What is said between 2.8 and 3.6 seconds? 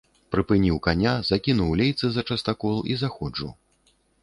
і заходжу.